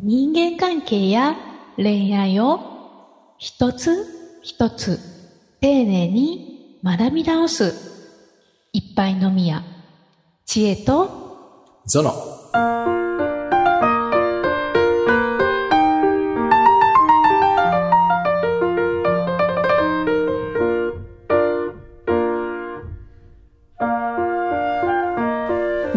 [0.00, 1.34] 人間関係や
[1.76, 4.06] 恋愛を一つ
[4.42, 5.00] 一つ
[5.60, 7.74] 丁寧に学び直す。
[8.72, 9.64] 一杯のみや
[10.46, 12.12] 知恵とゾノ。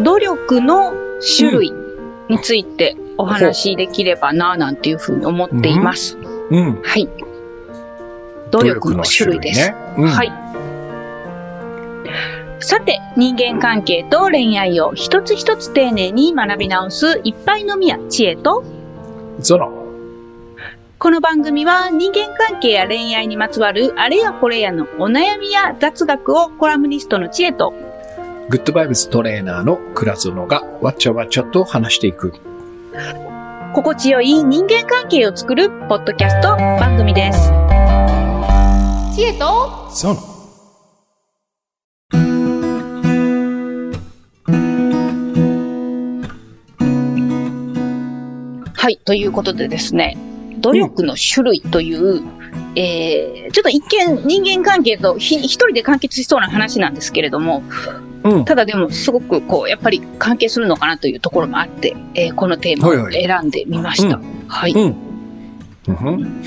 [0.02, 0.92] 努力の
[1.38, 1.72] 種類
[2.28, 6.16] についてお話しできればな、なんていうふうに思っています。
[6.50, 6.82] うん。
[6.82, 7.08] はい。
[8.50, 9.70] 努力の種類です。
[9.70, 9.76] ね。
[9.98, 10.32] うんはい。
[12.60, 18.62] さて、人間関係と恋愛を一つ一つ丁寧に学び直すいっぱいのみや知恵と、
[19.40, 19.72] ゾノ。
[20.98, 27.74] この番組は人間関係や恋愛にまつわるあれやこれやのお悩みや雑学をコラムニストの知恵と、
[28.48, 32.51] グッドバイブストレーナーの倉園がわっちゃわちゃと話していく。
[33.74, 37.50] 心地よい人間関係を作るポッドキャスト番組です。
[39.16, 40.20] 知恵とゾノ。
[48.74, 48.98] はい。
[48.98, 50.18] ということでですね、
[50.58, 52.22] 努力の種類という、
[52.76, 57.62] えー、ちょっと一見人間関係とひ一人で完結しそうな話なんですけれども、
[58.24, 58.44] うん。
[58.44, 64.16] ただでもすごくこう、やっぱり関係するのかなというところもあって、えーこのテーマをはい選んでみました。
[64.16, 64.72] うはい。
[64.72, 64.96] うん。
[65.88, 66.42] うん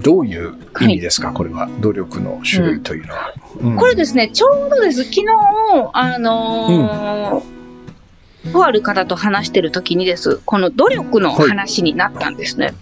[0.00, 1.68] どういう意味ですか、これは。
[1.80, 3.32] 努力の種類というのは。
[3.60, 5.26] うんこれですね、ちょうどです、昨日、
[5.92, 7.58] あのー
[8.52, 12.72] とある方と話してる時にです、この努力の話になったんですね。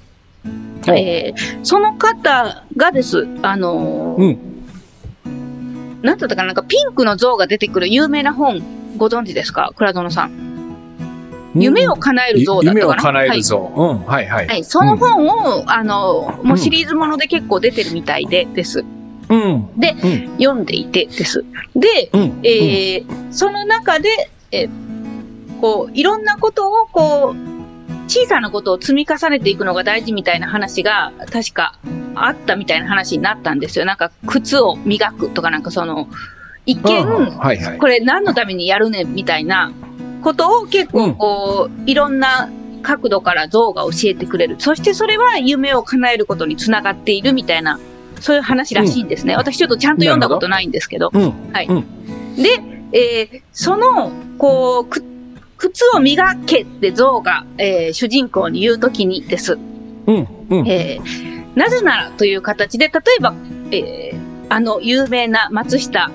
[0.87, 4.56] はいえーその方がです、あのーうん。
[6.07, 8.63] なんだったかな、なんかピンクの像が出てくる有名な本、
[8.97, 9.73] ご存知ですか？
[9.77, 10.47] 倉園さん。
[11.55, 12.81] 夢を叶える像だったかな？
[12.81, 13.59] 夢を叶える像。
[13.77, 14.07] うん。
[14.07, 14.47] はいはい。
[14.47, 14.65] はい。
[14.65, 18.85] その本を、あの、もうシリーズもので結構出てるみたいで、です。
[19.29, 19.69] うん。
[19.77, 20.31] で、うん。
[20.39, 21.45] 読んでいて、です。
[21.75, 22.41] で、うん。
[22.43, 24.09] えーその中で、
[24.53, 24.71] えー
[25.61, 27.37] こう、いろんなことを、こう、
[28.09, 31.79] 小さなことを積み重ねていくのが大事みたいな話が、確か
[32.25, 33.85] あったみたいな話になったんですよ。
[33.85, 36.09] なんか、靴を磨くとかなんかその、
[36.65, 37.79] 一見、うんはいはい。
[37.79, 39.73] これ何のためにやるねんみたいな
[40.23, 42.51] ことを結構こう、いろんな
[42.83, 44.57] 角度から像が教えてくれる。
[44.59, 47.79] そしてそれは夢を叶えることにつながっているみたいな、
[48.21, 49.37] そういう話らしいんですね。
[49.37, 51.11] 私ちょっとちゃんと読んだことないんですけど。
[51.13, 51.53] うん。
[52.37, 52.61] で、
[52.93, 55.05] えーその、こう、く
[55.59, 59.59] 靴を磨けって像が、えー主人公に言うときにです。
[60.07, 60.29] うん。
[60.51, 60.69] うん。
[60.69, 63.35] えーなぜならという形で、例えば、
[63.73, 66.09] えーあの有名な松下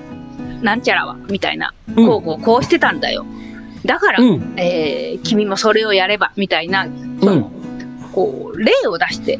[0.62, 3.26] なんちゃらは、みたいな、うんこうこうこうしてたんだよ。
[3.84, 4.54] だから、うん。
[4.56, 6.86] えー君もそれをやれば、みたいな、
[7.20, 7.50] その、
[8.12, 9.38] こう、例を出して、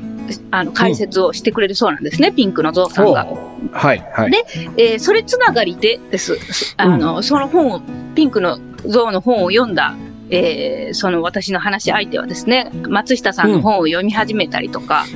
[0.50, 3.26] あの、解説をしてくれるそうなんですね、ピンクのゾウさんが。
[3.72, 4.30] はいはい。
[4.30, 4.44] で
[4.76, 6.36] えーそれつながりでです。
[6.76, 7.80] あの、その本を、
[8.14, 9.94] ピンクのゾウの本を読んだ、
[10.28, 15.06] えーその私の話し相手はですね、松下さんの本を読み始めたりとか、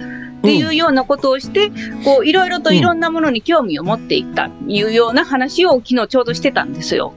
[0.47, 1.71] っていうようなことをして、
[2.05, 7.13] こう、いろいろといろんなものに興味を持っていった、いうような話を昨日ちょうどしてたんですよ。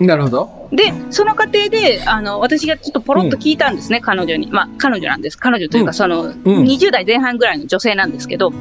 [0.00, 0.68] なるほど。
[0.72, 4.48] で、その過程で、あの、私がちょっとポロッと聞いたんですね、彼女に。
[4.48, 5.38] まあ、彼女なんです。
[5.38, 8.52] 彼女というか、うんその、ん20代前半ぐらいの女性なんですけど、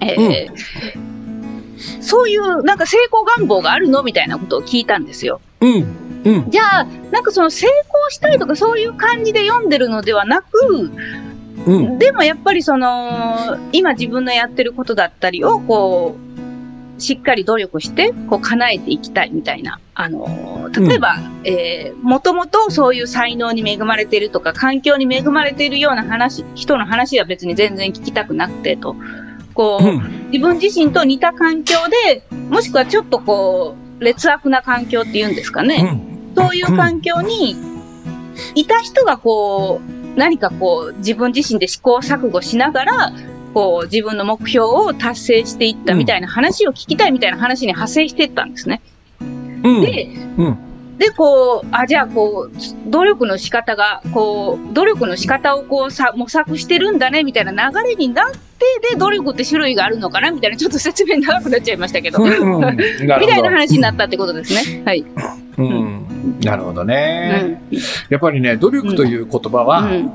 [0.00, 1.08] えー
[2.00, 4.02] そういう、なんか成功願望があるの？
[4.02, 5.40] みたいなことを聞いたんですよ。
[5.60, 5.96] うん。
[6.24, 6.50] うん。
[6.50, 10.90] じゃあ、なんかその成功したいとかそういう感じで読んでるのではなく、
[11.68, 11.98] うん。
[11.98, 16.16] でもやっぱりその、今自分のやってることだったりを、こ
[16.96, 19.78] う、しっかり努力して、こう、叶えていきたいみたいな。
[19.94, 28.96] あの、例えば、えー、もともとそういう才能に恵まれているとか、環境に恵まれているような話、人の話は別に全然聞きたくなくて、と。
[29.54, 30.28] こう、うん。
[30.32, 31.76] 自分自身と似た環境
[32.10, 36.00] で、もしくはちょっとこう、劣悪な環境っていうんですかね。
[36.36, 37.56] そういう環境に
[38.54, 43.12] いた人がこう、何かこう、自分自身で試行錯誤しながら、
[43.54, 48.80] こう、自分の目標を達成していったみたいな話を聞きたいみたいな話に派生していったんですね。
[49.20, 49.80] うん。
[49.80, 50.58] で、うん。
[50.98, 58.38] で、こう、あ、じゃあこう、努力の仕方が、こう、努力の仕方をこうさ、模索してるんだね、みたいな流れになって、
[58.90, 62.30] で、努力って種類があるのかな、みたいな、ちょっと説明長くなっちゃいましたけど、うん。
[62.30, 62.76] み。
[63.00, 64.82] たいな話になったってことですね。
[64.84, 65.04] はい。
[65.58, 66.38] うん。
[66.40, 67.60] なるほどうね。
[67.70, 67.76] ん。
[68.08, 70.10] やっぱりね、努力という言葉は、うん。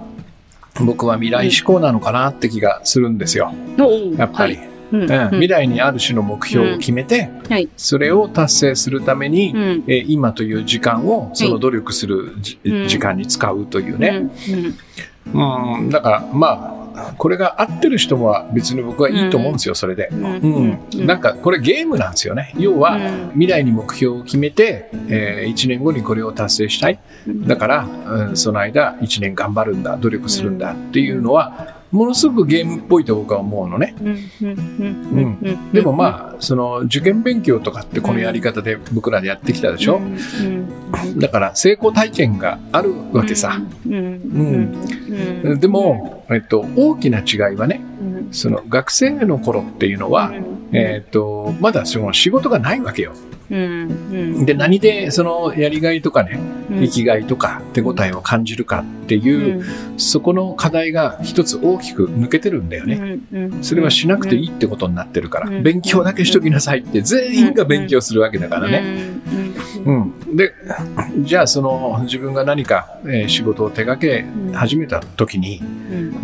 [0.86, 3.54] 僕は未来志向なのかなって気がするんですよ。
[3.78, 4.58] おやっぱり。
[4.58, 4.70] はい。
[4.94, 5.02] うん。
[5.02, 5.30] うん。
[5.32, 9.84] 未来にある種の目標を決めて、はいそれを達成するために、うん。
[9.88, 12.88] えー今という時間をその努力するじ、うん。
[12.88, 14.30] 時間に使うというね、
[15.34, 15.40] うん。
[15.40, 15.80] うん。
[15.80, 16.83] うん、だからまあ、
[17.18, 20.10] これが合ってる人は別に僕はいいと思うんですよ、それで。
[20.12, 21.06] うんうん。
[21.06, 22.54] なんかこれゲームなんですよね。
[22.58, 27.00] 要はうん未来に目標を決めて、え1年後にこれを達成したい。
[27.28, 33.96] だから、うん、その間1年頑張るんだ、努力するんだっていうのは、ものすごくゲームっぽいと僕は思うのね。
[35.72, 40.02] でもまあ、その受験勉強とかってこのやり方で僕らでやってきたでしょ？
[41.18, 43.62] だから成功体験があるわけさ。
[43.86, 47.82] うんでも、えっと、大きな違いはね、
[48.32, 50.34] その学生の頃っていうのは、
[50.72, 53.14] えっと、まだその仕事がないわけよ。
[53.50, 59.64] で、何でそのやりがいとかね、生きがいとか手応えを感じるかっていう、
[59.98, 63.20] そこの課題が一つ大きく抜けてるんだよね。
[63.62, 68.84] それはしなくていいってことになってるから、勉強だけしときなさいって全員が勉強するわけだからね。
[69.86, 70.36] うん。
[70.36, 70.54] で、
[71.20, 75.62] じゃあその自分が何か、えー仕事を手掛け始めた時に、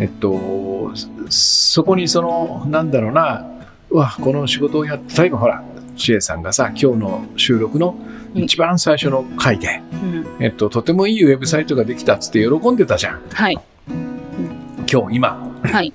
[0.00, 0.92] えっと、
[1.28, 3.46] そこにその、なんだろうな、
[3.90, 5.64] うわ、この仕事をやっ例えばほら、
[6.00, 7.94] 知恵さんがさ、今日の収録の
[8.34, 9.82] 一番最初の回で、
[10.40, 13.20] えっと、とてもいいウェブサイトができたっつって喜んでたじゃん。
[13.30, 13.58] はい。
[14.90, 15.52] 今日、今。
[15.62, 15.92] はい。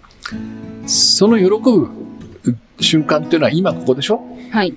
[0.86, 1.90] その喜ぶ
[2.80, 4.22] 瞬間っていうのは今ここでしょ？
[4.52, 4.76] はい。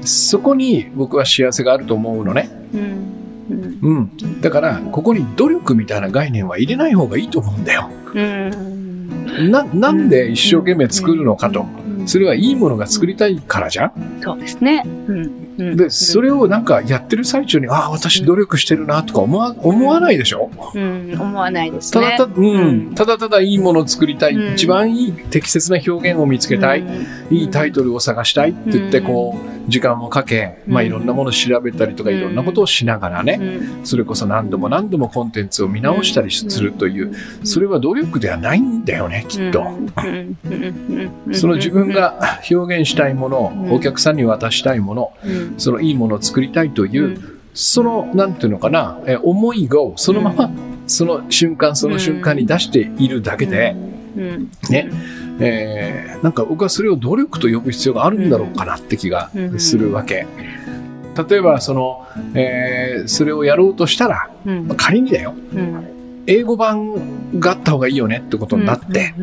[0.00, 2.48] そこに僕は幸せがあると思うのね。
[3.82, 4.40] うん。
[4.40, 7.90] だから、ここに努力みたいな概念は入れない方がいいと思うんだよ。
[9.50, 11.66] な、なんで一生懸命作るのかと。
[12.06, 13.86] それはいいものが作りたいからじゃ？
[13.86, 14.84] んそうですね。
[15.58, 20.50] で、それをなんかやってる最中に、ああ、私努力してるなとか思わ思わないでしょ？
[20.74, 22.16] うん、思わないですね。
[22.16, 24.54] ただただ、うん、ただただいいものを作りたい、うん。
[24.54, 26.84] 一番いい適切な表現を見つけたい、
[27.30, 30.86] いいタイトルを探したいって言って、こう、時間をかけ、まあうん。
[30.88, 32.16] いろんなものを調べたりとか、うん。
[32.16, 33.86] いろんなことをしながらね、うん。
[33.86, 37.14] それこそ何度も何度もコンテンツを見直したりするという、
[37.44, 39.64] それは努力ではないんだよね、きっと。
[41.32, 45.54] その自分、が表現したいものお客さんに渡したいもの、うん。
[45.58, 47.18] そのいいものを作りたいという、
[47.54, 50.50] その、なんていうのかな、え思いをそのまま、
[50.86, 53.76] その瞬間その瞬間に出しているだけで、
[54.16, 54.50] うん。
[54.70, 54.90] ね、
[55.40, 60.26] えーなんか僕はそれを努力と呼ぶ必要があるんだろうかなって気がするわけ。
[61.28, 64.66] 例えば、その、えーそれをやろうとしたら、うん。
[64.68, 66.22] まあ仮にだよ、うん。
[66.26, 69.14] 英語版があった方がいいよねってことになって、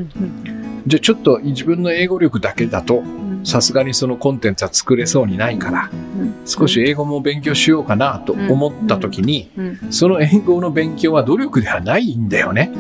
[0.86, 3.04] じゃあちょっと自分の英語力だけだと、
[3.46, 5.90] さすがにそのコンテンツは作れそうにないから、
[6.46, 9.50] 少し英語も勉強しようかなと思った時に、
[9.92, 12.72] その英語の勉強は努力ではないんだよね。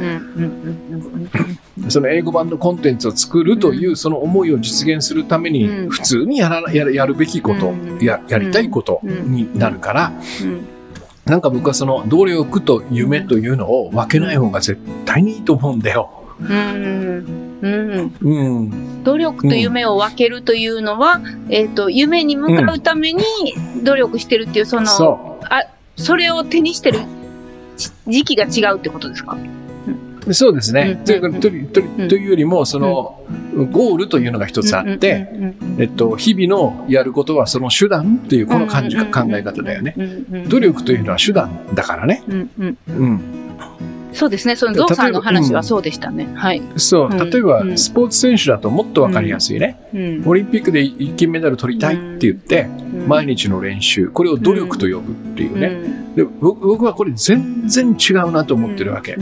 [1.90, 5.90] その英語版のコンテンツを作るというその思いを実現するためにうん。
[5.90, 8.00] 普通にやらやるやるべきこと、うん。
[8.04, 10.12] ややりたいことになるから、
[11.26, 16.10] なんか僕はその努力と夢というのを分けない方が絶対にいいと思うんだよ。
[16.40, 17.50] うん。
[19.04, 23.24] 努力と夢を分けるというのは、えっ、と、夢に向かうために
[23.84, 25.64] 努力してるっていう、その、そあ、
[25.96, 27.00] それを手にしてる
[27.78, 29.36] し時期が違うってことですか？
[29.36, 29.59] う。
[30.34, 30.98] そうですね。
[31.00, 33.24] うんというよりも、その、
[33.72, 35.28] ゴールというのが一つあって、
[35.78, 39.94] えっと、日々のやることはその手段っていうこの感じ考え方だよね。
[39.98, 42.24] ね努力というのは手段だからね。
[42.28, 42.34] う
[42.92, 43.49] ん。
[44.14, 44.56] そうですね。
[44.56, 46.30] そのゾウさんの話はそうでしたね。
[46.36, 46.62] はい。
[46.78, 47.10] そう。
[47.12, 49.80] うん例えばう、んスポーツ選手だともっとわかりやすいね。
[49.94, 52.68] うんオリンピックで金メダル取りたいって言って、
[53.08, 55.78] 毎日の練習、これを努力と呼ぶっていうね。
[56.16, 59.16] で僕僕はこれ全然違うなと思ってるわけ。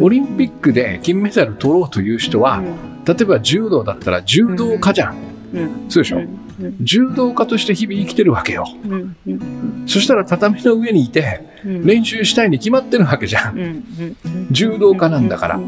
[0.00, 2.62] オリンピックで金メダル取ろうという人は、
[3.06, 5.29] 例えば柔道だったら柔道家じゃん。
[5.88, 6.20] そうでしょ、
[6.80, 8.66] 柔道家として日々生きてるわけよ。
[9.86, 13.84] そしたら畳の上にいて練習したいに決まってるわけじゃん。
[14.50, 15.60] 柔道家なんだから。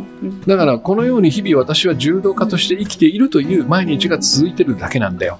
[0.46, 5.38] だからこのように日々私は柔道家として生きているという毎日が続いてるだけなんだよ。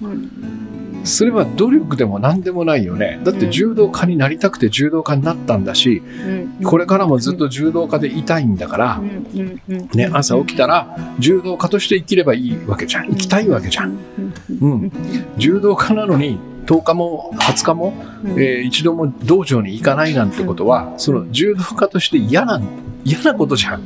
[1.03, 3.19] それは努力でも何でもないよね。
[3.23, 6.01] だって柔道家になりたくて柔道家になったんだし、
[6.63, 9.01] これからもずっと柔道家でいたいんだから、
[9.93, 13.09] ね、朝起きたら柔道家として生きればいいわけじゃん。
[13.09, 13.97] 生きたいわけじゃん。
[14.61, 14.91] うん。
[15.37, 17.93] 柔道家なのに10日も20日も、
[18.25, 22.61] えー一度も道場に行かないなんてことは、その柔道家として嫌な、
[23.05, 23.81] 嫌なことじゃん。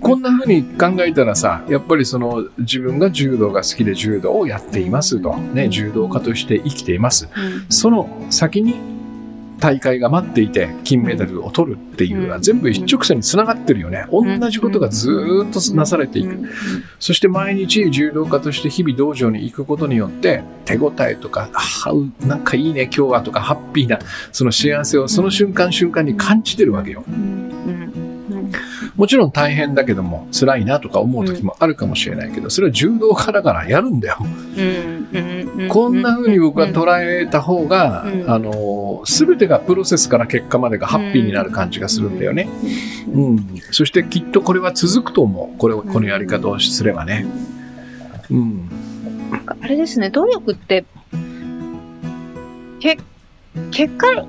[0.00, 5.34] こんな風に考えたらさ、やっぱりその自分が柔道が好きで柔道をやっていますと。
[5.36, 7.28] ね、柔道家として生きています。
[7.68, 8.74] その先に
[9.62, 14.06] 大会が待っていて金メダルを取るっていうのは全部一直線につながってるよね。
[14.10, 16.50] 同じことがずーっとなされていく。
[16.98, 24.00] そして毎日柔道家として日々道場に行くことによって手応えとか、ああ、なんかいいね今日はとかハッピーな
[24.32, 27.04] その幸せをその瞬間瞬間に感じてるわけよ。
[28.96, 34.18] もちろん大変だけども、辛いなとか思う時もあるかもしれないけど、それは柔道家だからやるんだよ。
[35.68, 42.48] こんな風に僕は捉えた方が、あの、すべてがプロセスから結果までがハッピーになる感じがするんだよね。
[43.12, 43.60] うん。
[43.70, 45.58] そしてきっとこれは続くと思う。
[45.58, 47.26] これを、このやり方をすればね。
[48.30, 48.68] うん。
[49.60, 50.84] あれですね、努力って、
[52.80, 52.98] け、
[53.70, 54.26] 結果、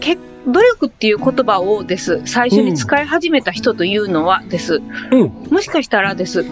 [0.00, 4.80] 結努力っていう言葉をです、最初に使い始めた人というのはです、
[5.10, 6.44] うん、もしかしたらです、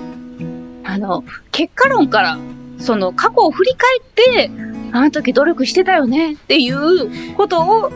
[0.84, 2.38] あの、結果論から、
[2.78, 4.02] その過去を振り返っ
[4.48, 4.50] て、
[4.92, 7.92] あの時努力してたよねっていうことを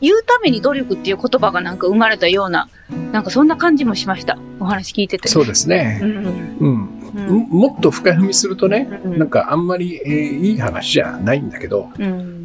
[0.00, 2.68] 言うために努力っていう言葉がなんか生まれたような、
[3.12, 4.38] なんかそんな感じもしました。
[4.60, 5.28] お話聞いてて。
[5.28, 6.00] そうですね。
[6.02, 6.56] うん。
[6.60, 11.90] うんもっと深読みするとね、なんかあんまり、えー、いい話じゃないんだけど、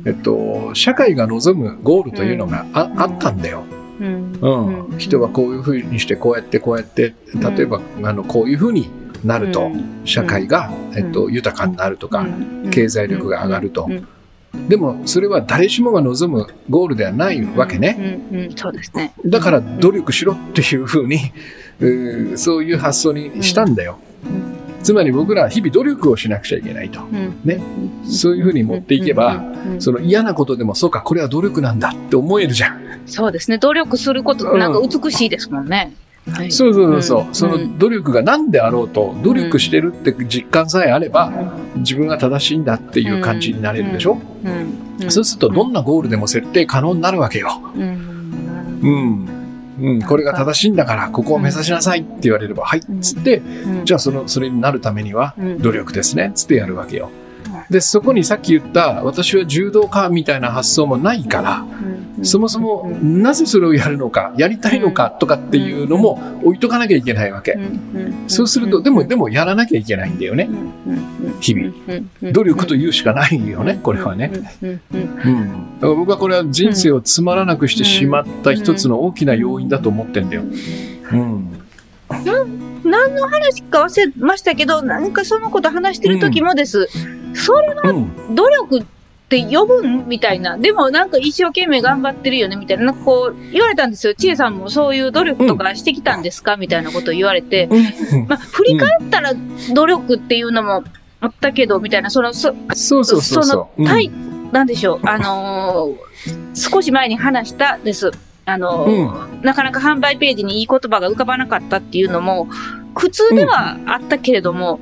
[0.05, 3.63] えっと、社会が望むゴールというのがあ,、あったんだよ。
[3.99, 8.89] うん、人はこういうふうにしてこうやってこうやって例えば、あのこういうふうに
[9.25, 9.71] なると
[10.05, 12.25] 社会が、えっと、豊かになるとか、
[12.71, 13.89] 経済力が上がると。
[14.67, 18.51] でもそれは誰しもが望むゴールではないわけね。
[18.55, 19.13] そうですね。
[19.25, 21.19] だから努力しろっていうふうに、
[22.38, 23.99] そういう発想にしたんだよ。
[24.83, 27.01] つまり僕らは日々努力をしなくちゃいけないと。
[27.43, 27.61] ね。
[28.05, 29.43] そういうふうに持っていけば、
[29.79, 33.01] その嫌なことでも、そうか、これは努力なんだって思えるじゃん。
[33.05, 33.57] そうですね。
[33.57, 35.93] 努力することってなんか美しいですもんね。
[36.31, 37.29] はい、そうそうそう、う。
[37.29, 41.31] ん、その努力が何であろうと、努力してるって実感さえあれば、
[41.77, 44.19] 自分が正しいんだっていう感じになれるでしょ、
[45.01, 47.61] うん、そうするとどんなゴールでも設定可能になるわけよ。
[47.75, 49.38] うん。
[49.81, 53.41] うん、これが正しいんだから、ここを目指しなさいって言われれば、はい、つって、
[53.86, 57.09] じゃあその、それになるためには、努力ですね、つってやるわけよ。
[57.69, 61.65] で、そこにさっき言った、私は柔道家みたいな発想もないから、
[62.23, 67.57] そもそもなぜそれをやるのか、やりたいのかとかっていうのも置いとかなきゃいけないわけ。
[68.27, 70.49] そうすると、でも、でもやらなきゃいけないんだよね。
[71.39, 71.73] 日々。
[72.33, 74.31] 努力というしかないよね、これはね。
[74.61, 74.79] うん。
[75.79, 80.43] だから僕はこれは人生をつまらなくしてしまった一つの大きな要因だと思ってんだよ。
[81.11, 81.59] うん。
[82.83, 86.89] 何の話か忘れましたけど、なんかそのこと話してる時もです。
[87.33, 87.93] それは
[88.31, 88.86] 努力っ
[89.29, 90.57] て呼ぶんみたいな。
[90.57, 92.86] でもなんか一生懸命頑張ってるよねみたいな。
[92.86, 94.15] なんかこう言われたんですよ。
[94.15, 97.69] 千恵さんもそういう努力とかしてきたんですかみたいなことを言われて。
[98.27, 99.33] まあ振り返ったら
[99.74, 100.83] 努力っていうのも
[101.21, 102.09] あったけど、みたいな。
[102.09, 104.09] その、そ、そうそうそうその、たい、
[104.51, 105.00] なんでしょう。
[105.03, 108.12] あのー、少し前に話したです。
[108.45, 112.48] あのーうん、なかなか販売ページにいい言葉が浮かばなかったっていうのも、
[112.95, 114.79] 苦痛ではあったけれども、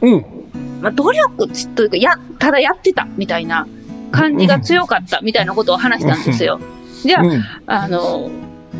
[0.00, 0.26] うん。
[0.84, 3.66] まあ、努力というか、や、ただやってたみたいな
[4.12, 6.60] 感じが強かったみたいなことを話したんですよ。
[7.02, 8.30] じゃあ、うん、あの、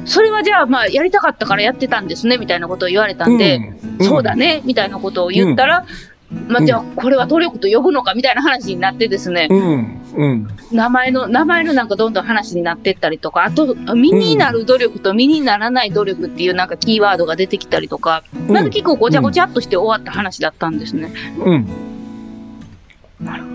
[0.04, 5.86] それはじゃあ、まあ、やりたかったからやってたんですね、みたいなことを言われたんで、うん、そうだね、みたいなことを言ったら、
[6.48, 9.48] まあ、じゃあ、これは努力と呼ぶのかみたいな話になってですね、
[10.72, 21.12] 名前の、名前のなんかどんどん話になってったりとか、あと、身になる努力と身にならない努力っていうなんかキーワードが出てきたりとか、うん、なんか結構ごちゃごちゃっとして終わった話だったんですね。
[21.44, 21.93] うん
[23.20, 23.54] なるほど。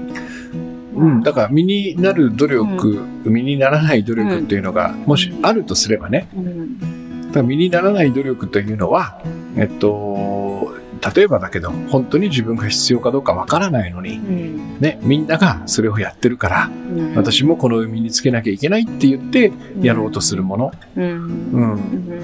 [1.00, 2.90] うん、だから身になる努力、
[3.24, 9.22] うん、身にならない努力っていうのが、もしあるとすればね、うん、だから身にならない努力というのは、
[9.56, 10.74] えっと、
[11.16, 19.52] 例えばだけど、本当に自分が必要かどうかわからないのに、うん、ね、みんながそれをやってるから、うん、私もこの身につけなきゃいけないって言って
[19.82, 20.72] やろうとするもの。
[20.98, 22.18] うん。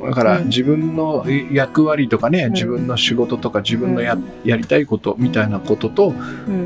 [0.00, 6.12] だから自分の役割とかね、自分の仕事とか自分のややりたいことみたいなことと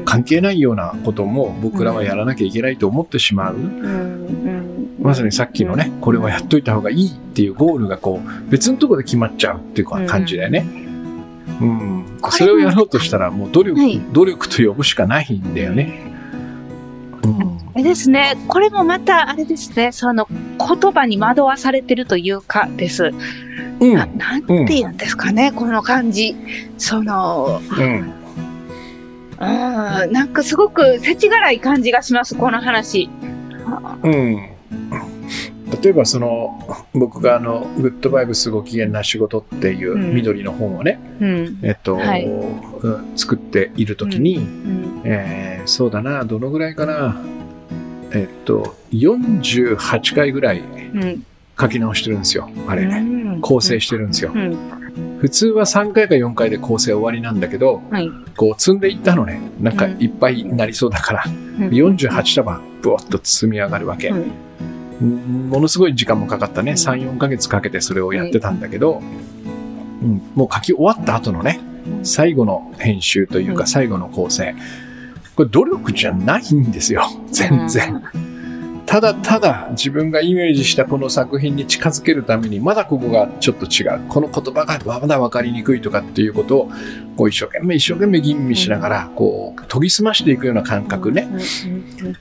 [0.04, 3.56] 関係ないようなことも僕らはやらなきゃいけないと思ってしまう。
[5.00, 10.85] まさにさっきのね、これはやっといた方がいいっていうゴールがこう別のところで決まっちゃうっていう感じだよね。
[11.60, 12.18] うん。
[12.30, 16.00] それをやろうとしたら、もう努力、はい、努力と呼ぶしかないんだよね。
[17.22, 17.58] うん。
[17.74, 18.36] あれですね。
[18.48, 19.92] これもまた、あれですね。
[19.92, 23.12] その、言葉に惑わされてるというかです。
[23.80, 23.94] うん。
[23.94, 26.34] ななんて言うんですかね、うん、この感じ。
[26.78, 28.12] その、うん。
[29.38, 33.10] うん、なんかすごく世知辛い感じがします、この話。
[34.02, 34.56] うん。
[35.82, 36.58] 例えばその
[36.94, 42.28] 僕があの「グッドバイブスご機嫌な仕事」っていう緑の本をね、うん、えっと、はい、
[43.16, 47.20] 作っている時に、うん、えー、そうだなどのぐらいかな
[48.12, 50.62] えっと48回ぐらい
[51.58, 54.32] 書き直してるんですよあれ、ね、構成してるんですよ。
[55.18, 59.40] 普通は3回か4回で構成終わりなんだけど、はい、こう積んでいったのね。
[59.60, 61.30] なんかいっぱいになりそうだから、う
[61.64, 64.12] ん、48束ブワッと積み上がるわけ。
[65.00, 66.72] ものすごい時間もかかったね。
[66.72, 69.02] 3、4ヶ月かけてそれをやってたんだけど、
[70.02, 71.60] うん、もう書き終わった後のね、
[72.02, 74.54] 最後の編集というか最後の構成。
[75.34, 77.02] これ努力じゃないんですよ。
[77.30, 78.02] 全然。
[78.86, 84.00] ただただ自分がイメージしたこの作品に近づけるためにまだここがちょっと違う。
[84.08, 86.70] この言葉がまだ分かりにくいとかっていうことを
[87.16, 91.28] こう一生懸命一生懸命吟味しながらこう研ぎ澄ましていくような感覚ね。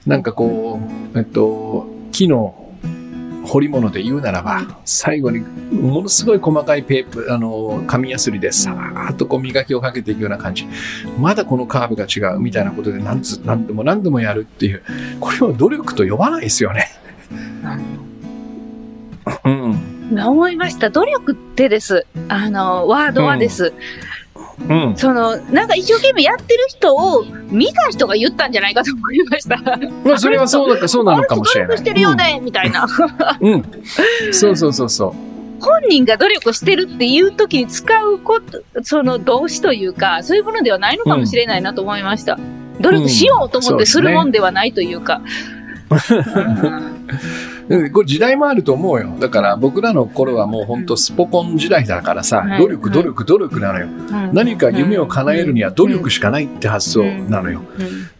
[0.06, 0.80] なんかこ
[1.14, 2.65] う、えっと、木の
[3.46, 10.66] 彫り物で言うならば、最後にものすごい細かいペープ、あの、紙やすりでさーっとこう磨きをかけていくような感じ。
[11.18, 14.82] まだこのカーブが違うみたいなことで何つ何度も何度もやるっていう、
[15.20, 16.90] これを努力と呼ばないですよね。
[19.44, 20.18] うん。
[20.18, 20.90] 思いました。
[20.90, 22.06] 努力ってです。
[22.28, 23.66] あの、ワードはです。
[23.66, 23.72] うん
[24.68, 29.56] うん、そのなんか一生懸命やってる人を見た人が言ったんじゃないかと思いました。
[30.04, 31.78] まあそれはそうだかそうなのかもしれない。
[31.78, 32.86] してるよね、うん、みたいな。
[33.40, 33.64] うん。
[34.32, 35.12] そうそうそうそう。
[35.62, 42.34] 本人が努力してるっていう時に使うこと、その動詞というか、そういうものではないのかもしれないなと思いました。
[42.34, 45.20] うん、努力しようと思ってするもんではないというか。
[47.92, 49.16] これ時代もあると思うよ。
[49.18, 53.86] だから僕らの頃はもう本当スポコン時代だからさ、努力努力努力なのよ。
[54.32, 57.62] 何か夢を叶えるには努力しかないって発想なのよ。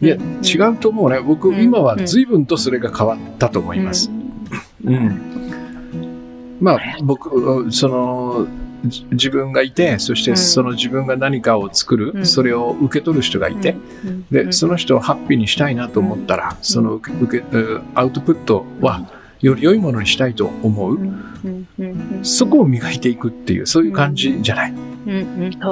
[0.01, 1.19] いや、違うと思うね。
[1.19, 4.11] 僕今は随分とそれが変わったと思います。
[4.83, 5.21] うん。
[6.59, 8.47] まあ僕、その、
[8.83, 17.43] 自分がいて、そしてその自分が何かを作る、うん、それを受け取る人がいて、うん、で、その人をハッピーにしたいなと思ったら、その受け、
[17.95, 19.09] アウトプットは、
[19.41, 20.99] より良いものにしたいと思う。
[22.23, 24.73] そこを磨いていくっていう、そういう感じじゃない？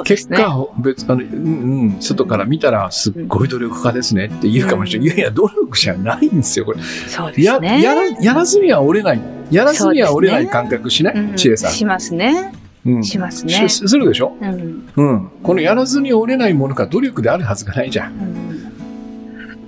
[0.04, 5.08] 結果を別、あの、うんうん、外から見たらすっごい努力家ですねって言うかもしれない。
[5.08, 6.82] いやいや、努力じゃないんですよ、これ。
[6.82, 7.82] そうですね。
[7.82, 9.20] や、やら、やらずには折れない。
[9.50, 11.72] やらずには折れない感覚しない、知恵さん。
[11.72, 12.52] しますね。
[12.86, 13.68] うん、しますね。
[13.68, 15.30] するでしょ、うん、うん。
[15.42, 18.12] このやらずに折れないものが努力であるはずがないじゃん。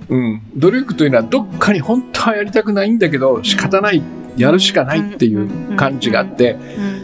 [0.09, 0.17] うん。
[0.17, 4.01] うん、努力というのはどっかに本当はやりたくないんだけど仕方ない、
[4.37, 6.57] やるしかないっていう感じがあって、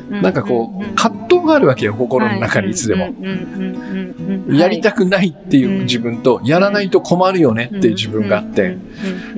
[0.09, 3.13] なんかこう、葛藤があるわけよ、心の中にいつでも。
[4.49, 8.77] やりたくないっていう自分と、やらないと困るよねっていう自分があって、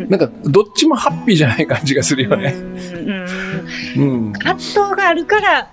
[0.09, 2.53] なんかどっちもハッピーじゃない感じがするよね。
[4.33, 5.71] 葛藤があるから、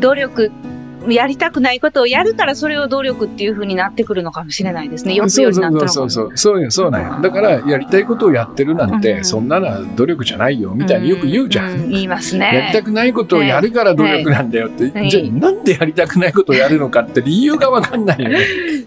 [0.00, 0.75] 努力。
[1.08, 5.14] やりたくないことをやるからそれを努力っていうふうになってくるのかもしれないですね。
[5.14, 6.70] よくよになったのそうそうそうそう。
[6.70, 7.20] そうなんや。
[7.20, 11.90] だからやりたいことをやってるなんて、そんなのは努力じゃないよみたいによく言うじゃん。
[11.90, 12.46] 言いますね。
[12.46, 15.08] やりたくないことをやるから努力なんだよって。
[15.08, 18.38] じゃあなんでやりたくないことをやるのかって理由がわかんないよね。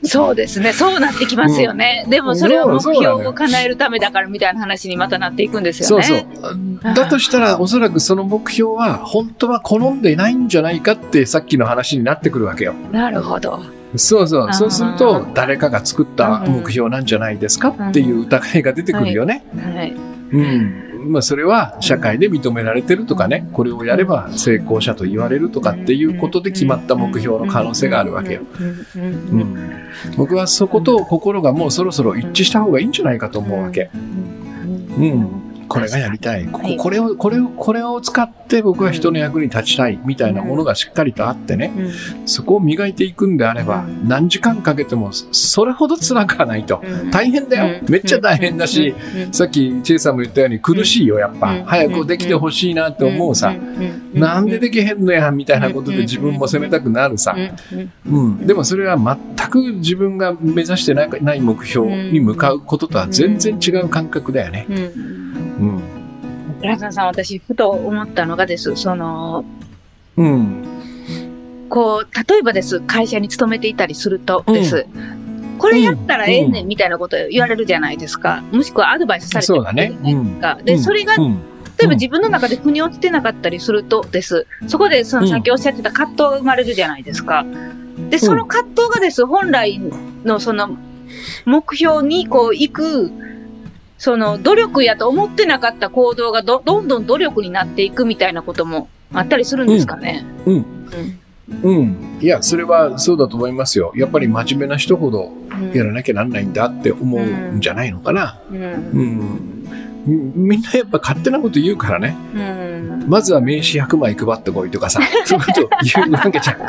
[0.03, 0.73] そうですね。
[0.73, 2.05] そうなってきますよね。
[2.10, 6.03] でもそれは目標を叶えるためだからみたいな話にまたなっていくんですよね。
[6.03, 6.93] そうそう。
[6.93, 12.74] だとしたらおそらくその目標は本当は好んでないんじゃないかってさっきの話になってくるわけよ。
[12.91, 13.60] なるほど。
[13.95, 14.54] そうそう。
[14.54, 19.43] そうすると、誰かが作った目標なんじゃないですかっていう疑いが出てくるよね。
[19.56, 19.95] はい。
[20.32, 21.12] うん。
[21.12, 28.41] まあ、それは社会で認められてるとかね、これをやれば成功者と言われるとかっていうことで決まった目標の可能性があるわけよ。
[28.95, 29.56] うん。
[30.17, 33.89] 僕はそこと心がもうそろそろ一致した方がいいんじゃないかと思うわけ。
[33.93, 35.48] うん。
[35.69, 36.47] これがやりたい。
[36.47, 41.71] ここれを、これを、これを使って僕は人の役に立ちたいみたいなものがしっかりとあってね、
[42.25, 46.84] そこを磨いていくんであれば、何時間かけてもそれほど辛くはないと。
[47.12, 47.82] 大変だよ。
[47.88, 48.95] めっちゃ大変だし、
[49.32, 51.63] さっきチェイさんも言ったように苦しいよ、やっぱ。
[51.65, 53.53] 早くできてほしいなって思うさ。
[54.13, 57.36] なんでできへんのや、みたいなことで自分も責めたくなるさ。
[58.10, 58.47] うん。
[58.47, 64.65] でもそれは全く自分が目指してない目標に向かうこととは全然違う感覚だよね。
[65.60, 65.82] うん。
[66.62, 69.45] ラザさん、私、ふと思ったのがです、その、
[70.17, 70.65] うん。
[71.69, 78.43] こう、例えばです、会社に勤めていたりするとです、うん、これやったらええねんみたいなこと言われるじゃないですか。
[78.52, 80.56] もしくはアドバイスされてるじゃないですか。
[80.56, 87.45] ね、で、それが、例えば自分の中で腑に落ちてなかったりするとです、そこでそのさっきおっしゃってた葛藤が生まれるじゃないですか。
[88.10, 89.80] で、その葛藤がです、本来
[90.26, 90.78] のその
[91.45, 93.12] 目標にこう行く
[93.99, 100.25] その努力やと思ってなかった行動がどどんどん努力になっていくみたいなこともあったりするんですかね？
[100.47, 100.55] うん。
[100.55, 100.63] うん
[101.63, 102.19] うん。
[102.21, 103.91] いや、それはそうだと思いますよ。
[103.95, 105.31] やっぱり真面目な人ほど
[105.73, 108.39] やらなきゃなんないんだって思うんじゃないのかな。
[108.51, 108.62] うん。
[108.62, 108.65] う
[109.01, 109.67] ん、
[110.05, 112.15] みんなやっぱ勝手なこと言うからね。
[112.33, 113.05] うん。
[113.07, 116.57] まずは名刺100枚配ってこいとかさ、そういうこと言うわけじゃん。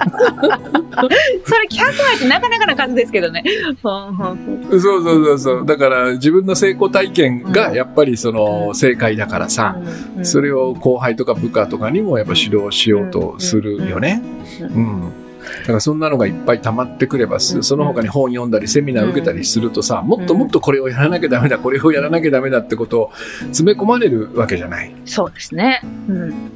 [1.00, 3.44] それ100枚ってなかなかな数ですけどね。
[3.82, 5.66] そうそうそうそう。
[5.66, 9.76] だから自分の成功体験がやっぱりその正解だからさ、
[10.22, 14.22] それを後輩とか部下とかにもやっぱ指導しようとするよね。
[14.60, 15.12] うん。
[15.60, 23.12] だからそんなのがいっぱい溜まってくれば、その他に本読んだりセミナー受けたりするとさ、もっともっとこれをやらなきゃダメだ、これをやらなきゃダメだってことを
[23.46, 24.94] 詰め込まれるわけじゃない。
[25.04, 25.80] そうですね。
[26.08, 26.50] うん。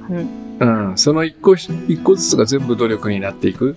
[0.61, 0.99] うん。
[0.99, 3.77] その一個、一個ずつが全部努力になっていく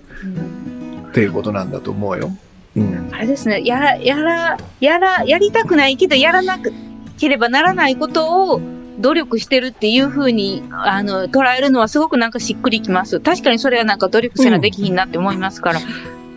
[1.08, 2.30] っていうことなんだと思うよ。
[2.76, 3.08] うん。
[3.12, 3.62] あれですね。
[3.64, 6.58] やら、やら、やら、やりたくないけど、やらな
[7.18, 8.60] ければならないことを、
[8.98, 13.20] 努力してるっていうふうに、あの、捉えるのはすごくなんかしっくりきます。
[13.20, 15.80] 確かにそれはなんか努力せなできひんなって思いますから。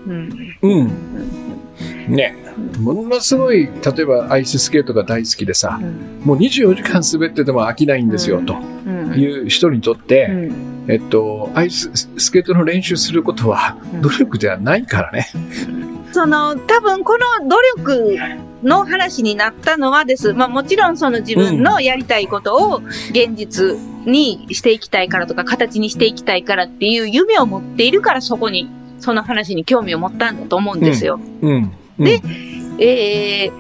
[0.07, 0.57] うん。
[0.61, 2.15] うん。
[2.15, 2.35] ね。
[2.79, 5.79] ものすごい、例えばアイススケートが大好きでさ、
[6.23, 8.53] もう24時間滑ってても飽きないんですよ、と
[9.15, 10.49] いう人にとって、
[10.87, 15.27] えっと、アイススケートの練習することは努力ではないからね。
[16.11, 18.17] その、多分この努力
[18.63, 20.33] の話になったのはです。
[20.33, 22.77] まあもちろんその自分のやりたいことを
[23.11, 28.69] 現実にしていきたいからとか、形にしていきたいからっていう夢を持っているからそこに、
[28.99, 31.19] その話に興味を持ったんだと思うんですよ。
[31.41, 31.71] うん。
[31.97, 32.21] うん、で、
[32.79, 33.51] えー、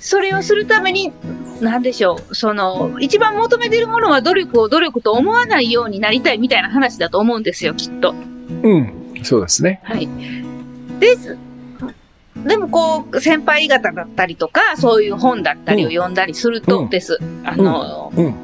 [0.00, 1.12] それをするために、
[1.60, 8.14] なんでしょう、その、一番求めているものは努力を努力と思わないようになりたいみたいな話だと思うんですよ、きっと。
[8.62, 8.92] うん。
[9.22, 9.80] そうですね。
[9.84, 10.08] はい。
[11.00, 11.16] で、
[12.44, 17.18] でもこう、先輩方だったりとか、そういう本だったりを読んだりするとです。
[17.20, 18.34] うん、あの、うん、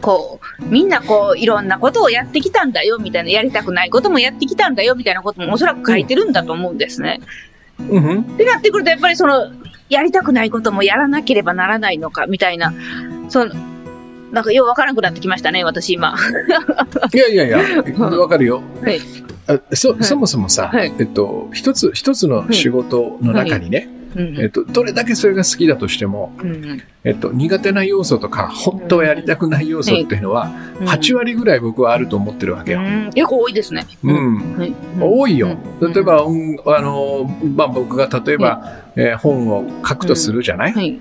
[0.00, 7.20] こう、みんなこう、いろんなことをやってきたんだよ、みたいな、やりたくないこともやってきたんだよ、みたいなこともおそらく書いてるんだと思うんですね。
[7.78, 8.20] うん。
[8.20, 9.50] ってなってくると、やっぱりその、
[9.88, 12.72] やりたくないこともやらなければならないのか、みたいな、
[13.28, 13.54] その、
[14.32, 16.16] なんかようわからなくなってきましたね、私今。
[17.12, 17.58] いやいやいや、
[17.98, 18.62] わかるよ。
[18.82, 19.00] はい。
[19.46, 32.80] あそそもそもさ、はい、えっと、一つ、一つの仕事の中にね、はいはい、えっと、どれだけそれが好きだとしても、うん、えっと、苦手な要素とか、本当はやりたくない要素っていうのは、8割ぐらい僕はあると思ってるわけよ。
[33.12, 33.84] 結構多いですね。
[34.04, 34.66] うん。
[35.00, 35.56] 多いよ。
[35.80, 37.24] 例えば、あの、
[37.56, 41.00] まあ、僕が例えば、えー、本を書くとするじゃない、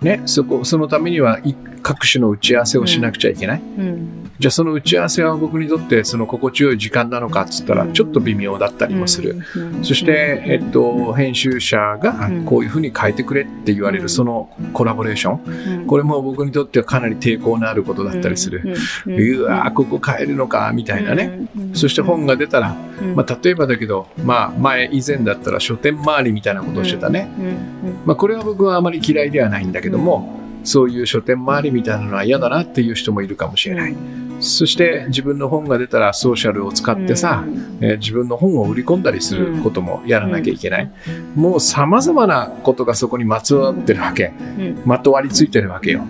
[0.00, 1.38] ね、そこ、そのためには
[1.82, 3.62] 各種の打ち合わせをしなくちゃいけない？
[4.38, 9.36] じゃあその打ち合わせは僕にとってその心地よい時間なのかっつったらちょっと微妙だったりもする。
[9.82, 15.35] そして、えっと、編集者がこういうふうに変えてくれって言われるそのコラボレーション？
[15.86, 18.76] これも僕にとってはかなり抵抗のあることだったりする。
[19.06, 21.48] うわここ変えるのかみたいなね。
[21.74, 22.76] そして本が出たら、
[23.14, 27.28] まあ例えばだけど、まあ前以前だったら書店周りみたいなことをしてたね。
[28.04, 33.96] まあこれは僕はあまり嫌いではないんだけども、そういう書店周りみたいなのは嫌だなっていう人もいるかもしれない。
[34.40, 37.44] そして自分の本が出たらソーシャルを使ってさ、
[37.80, 40.92] えー、自分の本を売り込んだりすることもやらなきゃいけない。
[41.34, 44.32] もう様々なことがそこにまつわってるわけ。
[44.84, 46.04] まとわりついてるわけよ。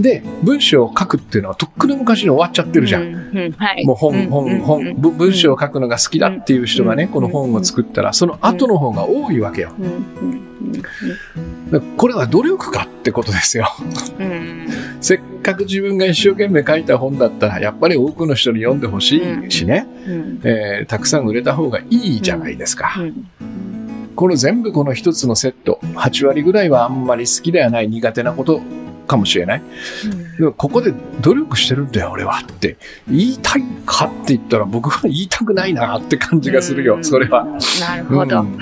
[0.00, 3.32] で、文章を書くっていうのはとっくの昔に終わっちゃってるじゃん。
[3.84, 9.72] もう本、本、本、文章を書くのが好きだっていう人がね、この本を作ったら、その後の方が多いわけよ。
[11.96, 13.68] これは努力かってことですよ。
[15.00, 19.86] せっかく自分が一生懸命書いた本だったら、やっぱり多くの人に読んでほしいしね、
[20.44, 22.96] えー、たくさん売れた方がいいじゃないですか。
[24.14, 28.60] この全部この一つのセット、8割ぐらいはあんまり好きではない苦手なこと
[29.06, 29.62] かもしれない。
[30.38, 32.76] でもここで努力してるんだよ、俺はって
[33.08, 37.46] 言いたいかって言ったら僕は言いたくないなって感じがするよ、それは。
[37.80, 38.40] なるほど。
[38.40, 38.58] うん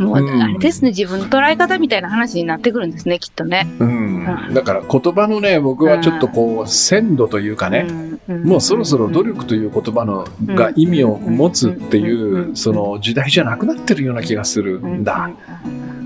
[0.00, 3.66] もう、あれですね、自分の捉え方みたいな話になってくるんですね、きっとね。
[3.78, 4.26] うん。
[4.52, 7.86] だから言葉のね、僕はちょっとこう、鮮度というかね、
[8.28, 15.30] もうそろそろ努力という言葉のが意味を持つっていう、その時代じゃなくなってるような気がするんだ。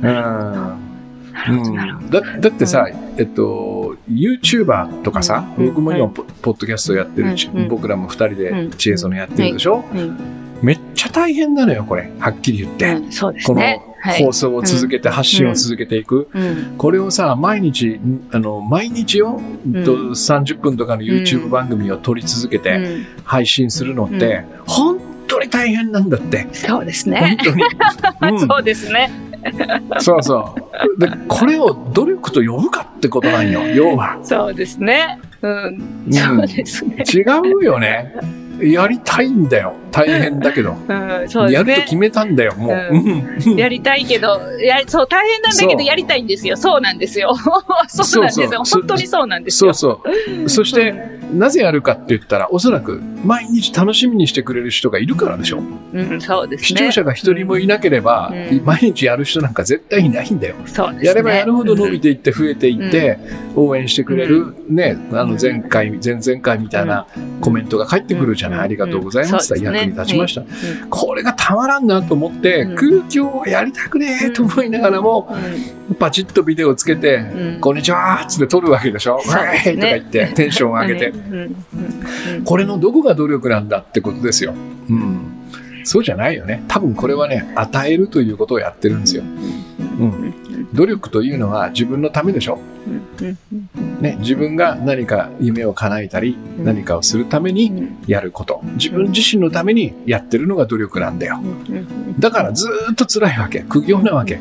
[0.03, 0.88] うん。
[2.11, 7.35] だだってさ、えっと、YouTuber とかさ、僕も今、ポッドキャストやってる、
[7.68, 9.85] 僕らも二人で知恵そのやってるでしょ、
[10.62, 12.11] めっちゃ大変なのよ、これ。
[12.18, 12.92] はっきり言って。
[12.92, 13.81] うん、そうですね。
[13.85, 16.29] この放送を続けて、発信を続けていく。
[16.77, 18.01] これをさ、毎日、
[18.33, 19.40] あの、毎日よ、
[19.85, 22.81] と30分とかの YouTube 番組を撮り続けて
[23.24, 26.46] 配信するのって、本当に大変なんだって。
[26.53, 27.38] そうですね。
[27.42, 27.55] 本
[28.20, 28.40] 当に。
[28.48, 29.28] そうですね。
[29.98, 30.55] そうそ
[30.96, 31.01] う。
[31.01, 34.18] で、これを努力と呼ぶかってことなんよ、要は。
[34.22, 35.20] そうですね。
[35.42, 36.12] うん。
[36.12, 37.05] そうですね。
[37.12, 37.22] 違
[37.61, 38.14] うよね。
[38.61, 39.74] やりたいんだよ。
[39.92, 40.72] 大変だけど。
[40.88, 40.92] う
[41.24, 41.96] ん、そうねやると決。
[41.96, 42.96] めたんだよ、もう。
[42.96, 46.57] ううんやりたいけど、やそう、大変なんだけど、やりたいんですよ。
[46.57, 47.35] そうなんですよ。
[47.88, 48.48] そうなんですよ。
[48.64, 49.72] 本当にそうなんですよ。
[49.74, 50.48] そうそう。
[50.48, 50.94] そして、
[51.33, 55.62] なぜやるかって言ったら、おそらく毎日楽しみにしてくれる人がいるからでしょ。
[55.92, 56.66] うん、そうですね。
[56.66, 60.55] 視聴者が一人もいなければ、うん毎日やる人なんか絶対いないんだよ。
[60.66, 61.09] そうですね。
[61.09, 63.18] やればやるほど伸びていって増えていって、
[63.55, 67.07] 応援してくれる、ね、あの前回、前々回みたいな
[67.41, 68.61] コメントが返ってくるじゃない？
[68.61, 69.55] ありがとうございました。
[69.55, 70.41] うん役に立ちました。
[70.43, 70.49] うん
[70.91, 75.29] これがたまらんなと思って、うん空気をやりたくねえと思いながらも、
[75.99, 79.21] パチッとビデオつけて、うんこんにちはーっつって撮るわけでしょ？
[79.25, 81.12] そういとか言って、 テンションを上げて。
[82.45, 84.55] これのどこが努力なんだってことですよ。
[84.88, 85.21] うん。
[85.85, 86.62] そうじゃないよね。
[86.69, 89.23] 多分これはね、与えるということをやってるんですよ。
[89.23, 90.35] うん。
[90.75, 92.59] 努力というのは自分のためでしょ？
[94.01, 96.65] ね、自分が何か夢を叶えたり、うん。
[96.65, 98.61] 何かをするためにやること。
[98.75, 101.41] 自分自身のためにやってるのが努力なんだよ。
[102.19, 103.61] だからずーっと辛いわけ。
[103.61, 104.41] 苦行なわけ。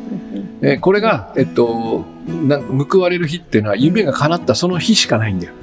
[0.61, 2.05] えーこれが、えっと、
[2.89, 5.53] 報われる日っていうのは夢が叶ったその日しかないんだよ。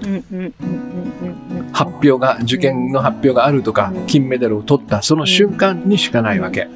[1.74, 6.68] 発表が、受験の発表があるとかうん、金メダルを取ったその瞬間にしかないわけ。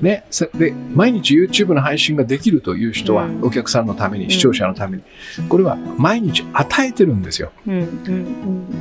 [0.00, 0.24] ね。
[0.30, 4.30] そで、毎日 YouTube の配信ができるという人はうん、お客さんのために、ん。
[4.30, 5.02] 視聴者のために、
[5.48, 7.52] これは毎日与えてるんですよ。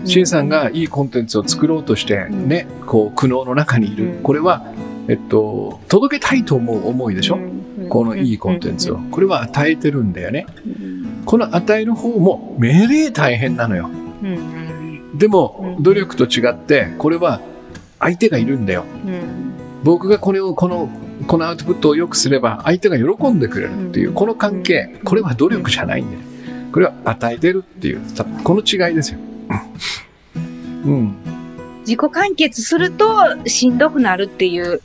[0.05, 2.47] シンさんがいいコンテンツを作ろうとして、うん。
[2.47, 4.05] ね、こう、苦悩の中にいる。
[4.05, 4.23] うん。
[4.23, 4.65] これは、
[5.09, 7.39] えっと、届けたいと思う思いでしょ？
[7.89, 8.97] このいいコンテンツを。
[9.11, 10.45] これは与えてるんだよね。
[11.25, 13.89] この与える方も命令大変なのよ。
[15.17, 17.41] でもう、ん努力と違って、これは
[17.99, 18.85] 相手がいるんだよ。
[19.83, 20.89] 僕がこれを、この、
[21.27, 26.21] このアウトプットを良くすれば、相手が喜んでくれるっていう、うんこの関係、これは努力じゃないんだよ。
[26.71, 29.19] これは与えてるっていう、たこの違いですよ。
[30.85, 31.15] うん。
[31.81, 34.81] 自己完結するとしんどくなるっていう、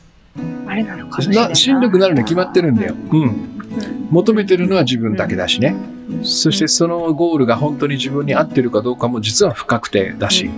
[0.66, 1.48] あれなのかもしれないな。
[1.50, 2.94] なしんどくなるの決まってるんだよ。
[3.12, 3.61] うん。
[4.10, 5.74] 求めてるのは自分だけだしね。
[6.22, 10.50] そしてそのゴールが本当に自分に合ってるかどうかも実は不確定だし、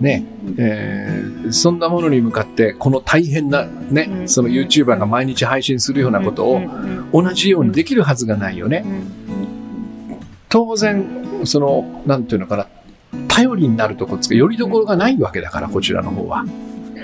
[0.00, 0.24] ね、
[0.56, 6.62] えーそんなものに向かってこの大変なね、うんその YouTuber が毎日配信するようなことを
[7.12, 8.84] 同じようにできるはずがないよね。
[10.48, 12.66] 当然、その、なんていうのかな、
[13.28, 16.44] 頼りになるとこつか、よりどころがないわけだから、こちらの方は。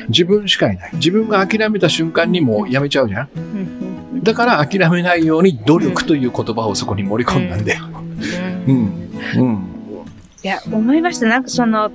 [0.09, 0.91] 自分しかいない。
[0.95, 3.29] 自分が諦めた瞬間にもうやめちゃうじゃん。
[4.23, 7.85] だから諦めないように努力という言葉をそこに盛り込んだんだよ。
[8.67, 9.11] うん。
[9.37, 9.77] うん。
[10.43, 11.27] いや、思いました。
[11.27, 11.91] なんかその、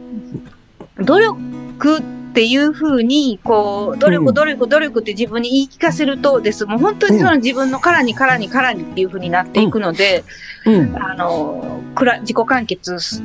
[0.97, 2.01] 努力っ
[2.33, 6.65] ていうふうに、こう、努力、うん努力、努力って自分に言い聞かせるとです。
[6.65, 10.23] もう本当にその自分の殻に殻に殻にっていうふうになっていくので、
[10.65, 10.95] うん。
[10.97, 13.21] あの、くら自己完結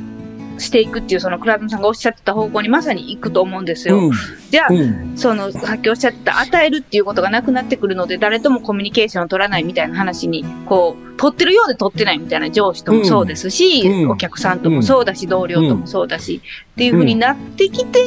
[0.59, 3.97] ししていくっていう、その、クラブさんがおっしゃってた方向にまさに行くと思うんですよ。
[3.97, 4.11] うん。
[4.49, 5.17] じゃあ、うん。
[5.17, 16.41] その、さっきおっしゃってた、与えるっていうことがなくなってくるので、誰ともコミュニケーションを取らないみたいな話に、こう、取ってるようで取ってないみたいな上司ともそうですし、うんお客さんともそうだし、同僚ともそうだし、
[16.73, 17.99] っていうふうになってきて、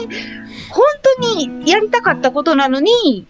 [0.70, 0.84] 本
[1.18, 3.26] 当にやりたかったことなのに、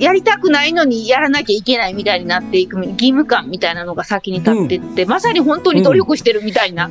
[0.00, 6.90] やりたくないのにやらなきゃいけないみたいになっていく義務感みたいなのが先に立ってって、まさに本当に努力してるみたいな、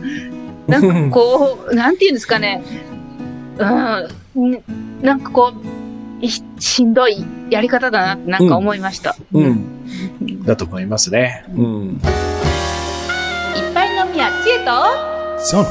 [0.70, 2.64] なんかこう、なんていうんですかね、
[4.36, 4.64] うん、ん
[5.02, 9.16] なんかこう、いしんどいやり方だなってなんか思いました。
[9.34, 10.44] うん。
[10.44, 11.46] だと思いますね。
[11.56, 12.02] うん。
[13.56, 14.72] いっぱい飲みや知恵と、
[15.40, 15.66] そう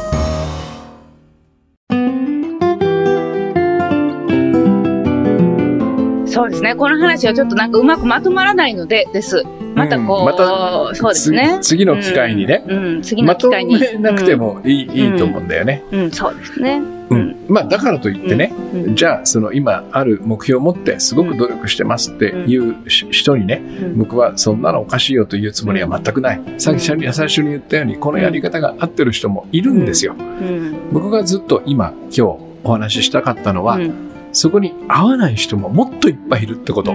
[6.26, 6.74] そうですね。
[6.74, 9.42] この話はちょっとなんかうまくまとまらないのでです。
[9.79, 10.25] またこう、うん。
[10.27, 11.59] またそうですね。
[11.62, 13.03] 次次の機会にね、うん、うん。
[13.03, 13.79] 次のまと機会に。
[13.79, 15.85] めなくてもいい,、いいと思うんだよね。
[15.93, 16.83] うん、うん、そうですね。
[17.11, 17.37] うん。
[17.49, 23.99] まあ、だからといってね、うん、じゃあ、その今ある目標を持ってすごく努力してますっていうし人にね、うん。
[23.99, 26.43] 僕はそんなのおかしいよというつもりは全くない。
[26.59, 26.97] さっき最
[27.29, 30.14] 初に言ったように、このやり方が合ってる人もいるんですよ。
[30.19, 32.21] うん、僕がずっと今、今日
[32.64, 34.08] お話ししたかったのは、うん
[34.38, 36.92] そこに合わない人ももっといっぱいいるってこと。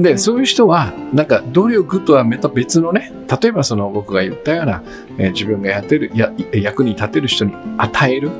[0.00, 4.82] で、そういう人は、なんか努力とはまた別のね、例えばその僕が言ったような、
[5.18, 8.30] えー自分がやってる、や、役に立てる人に与える、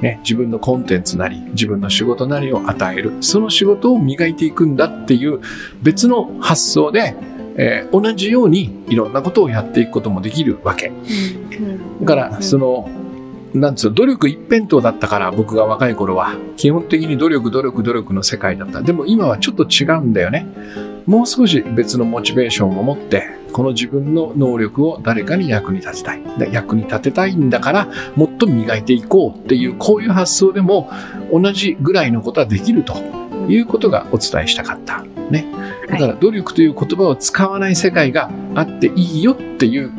[0.00, 5.40] ね、自分のコンテンツなり、自分の仕事なりを与える、その仕事を磨いていくんだっていう
[5.82, 7.14] 別の発想で、
[7.58, 10.90] えー同じようにいろんなことをやっていくこともできるわけ。
[12.00, 12.88] だから、その、
[13.54, 16.34] なんつうの、努力一辺倒だったから、僕が若い頃は。
[16.56, 18.82] 基本的に努力、努力、努力の世界だった。
[18.82, 20.46] でも今はちょっと違うんだよね。
[21.06, 26.22] もう少し別のモチベーションを持って、この自分の能力を誰かに役に立てたい。
[26.38, 30.90] で役に立てたいんだから、もっと磨いていこうっていう、こういう発想でも
[31.32, 32.94] 同じぐらいのことはできると
[33.48, 35.04] いうことがお伝えしたかった。
[35.30, 35.46] ね。
[35.88, 39.92] だから努力という言葉を使わない世界があっていいよっていう、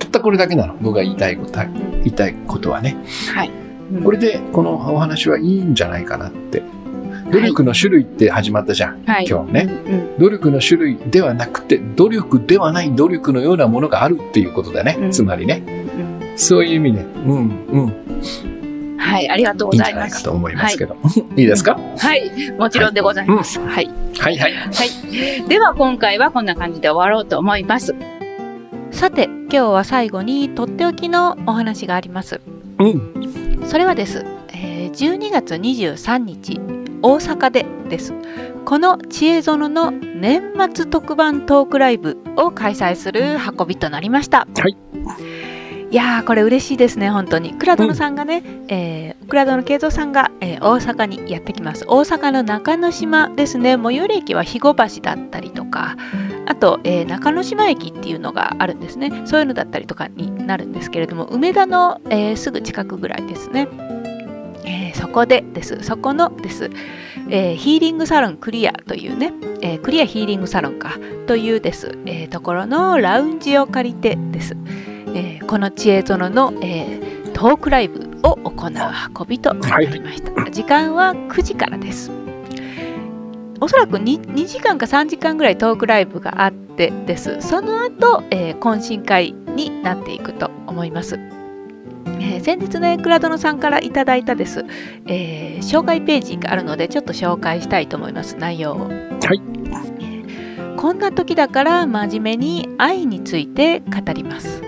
[0.00, 0.74] たったこれだけなの。
[0.80, 2.96] 僕が言いたいことは、言いたいことはね。
[3.32, 3.50] はい。
[4.02, 6.62] これでこのお話はいいんじゃないかなって。
[7.30, 9.04] 努力の種類って始まったじゃん。
[9.04, 9.68] はい、今日ね。
[9.86, 14.96] うんうん努力の種類ではなくて、努力ではない努力のようなものがあるっていうことだね。
[15.00, 15.62] うんつまりね。
[15.66, 19.94] うんそういう意味で、うん、うん、はい、ありがとうごいいんざいます。
[19.94, 20.96] じゃないかと思いますけど。
[21.36, 21.78] いいですか？
[21.98, 23.60] はい、もちろんでございます。
[23.60, 23.90] はい。
[24.18, 24.52] はいはい。
[24.52, 24.68] は
[25.44, 25.48] い。
[25.48, 27.94] では今回はこんな感じで終わろうと思います。
[28.90, 32.40] さて今日は最後にとっておきのお話があります。
[32.78, 33.62] うん。
[33.66, 36.60] それはです、えー12月23日
[37.00, 38.12] 大阪でです。
[38.64, 40.42] この知恵園の年
[40.74, 44.48] 末特番トークライブを開催する運びとなりました。
[44.58, 44.76] はい。
[45.90, 47.54] いやーこれ嬉しいですね本当に。
[47.54, 51.84] 倉殿さんがね、えー倉殿慶三さんが、えー大阪にやってきます。
[51.86, 53.78] 大阪の中之島ですね。
[53.82, 55.96] 最寄り駅は肥後橋だったりとか
[56.50, 59.22] あと、えー中之島駅っていうのがあるんですね。
[59.24, 63.68] そういうのだったりとかになるんですけれども梅田の、えーすぐ近くぐらいですね。
[64.64, 65.78] えーそこでです。
[65.82, 66.68] そこのです、
[67.28, 74.56] えーヒーリングサロンクリアというね、えークリアヒーリングサロンかというです、えーところのラウンジを借りてです、
[75.14, 78.72] えーこの知恵園の、えートークライブを行う
[79.20, 82.10] 運びとなりました、時間は9時からです
[83.60, 87.40] おそらく 2, 2時間か3時間ぐらいトークライブがあってです。
[87.40, 91.18] その後、えー懇親会になっていくと思います。
[92.20, 94.64] えー先日ね、倉殿さんからいただいたです、
[95.06, 98.88] えー紹介ページがあるので、ちょっと紹介したいと思います、内容を。
[98.88, 98.94] は
[99.34, 99.42] い。
[100.76, 104.62] こんな時だから真面目に愛について語ります。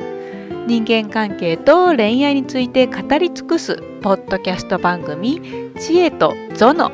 [0.66, 5.40] 人間関係と恋愛について語り尽くすポッドキャスト番組
[5.80, 6.92] 「知恵とゾノ」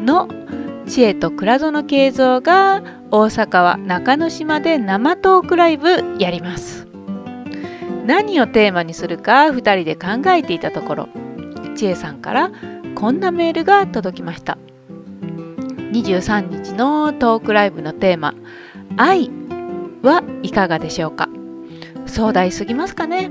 [0.00, 0.28] の
[0.86, 6.86] 知恵と倉園慶三が大阪は中之島で生トークライブやります。
[8.06, 11.08] 何をテーマにするか2人で考えていたところ。
[11.74, 12.50] 千恵さんから
[12.94, 14.56] こんなメールが届きました。
[15.92, 18.34] 23日のトークライブのテーマ
[18.96, 19.30] 「愛」
[20.02, 21.28] はいかがでしょうか。
[22.06, 23.30] 壮大すぎますかね。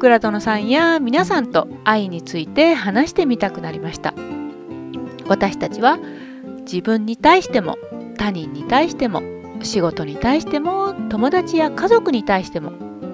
[0.00, 4.12] 倉殿さんや皆さんと愛について話してみたくなりました。
[5.28, 5.98] 私たちは
[6.64, 7.76] 自分に対しても
[8.16, 9.22] 他人に対しても
[9.62, 12.72] 仕事に対しても友達や家族に対しても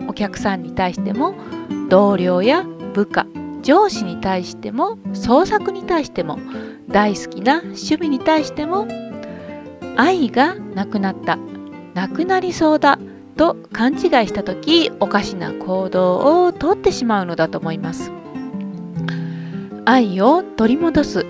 [0.08, 1.34] お客さんに対しても
[1.88, 3.26] 同僚や部下
[3.62, 6.38] 上司に対しても創作に対しても
[6.88, 8.86] 大好きな趣味に対しても
[9.96, 11.36] 愛がなくなった
[11.94, 12.98] なくなりそうだ
[13.36, 18.12] と勘違いした時おかしな行動をとってしまうのだと思います。
[19.84, 21.24] 愛を取り戻す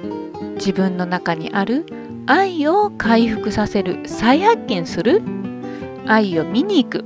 [0.54, 1.86] 自分の中にある
[2.30, 5.22] 愛を回復させる再発見する。
[6.06, 7.04] 愛を見に行く。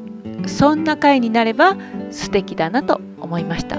[0.49, 1.77] そんな回になれば
[2.11, 3.79] 素敵だなと思いました。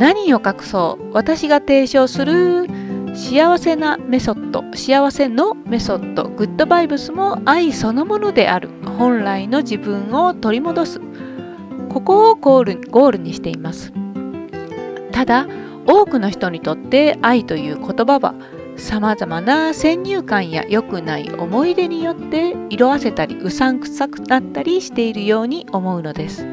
[0.00, 1.12] 何を隠そう。
[1.12, 2.66] 私が提唱する
[3.14, 6.24] 幸せなメソッド幸せのメソッド。
[6.30, 8.68] グッドバイブスも愛そのものである。
[8.98, 11.00] 本来の自分を取り戻す。
[11.88, 13.92] ここをゴールゴールにしています。
[15.12, 15.46] ただ
[15.86, 18.34] 多くの人にとって愛という言葉は
[18.76, 26.46] さまざまな先入観や良くない思い出によって色あせたりうさんくさくなったりしているように思うのです。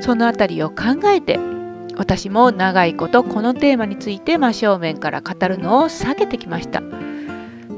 [0.00, 1.38] そのあたりを考えて
[1.96, 6.82] 私も長いことこのテーマについて真正面から語るのを避けてきました。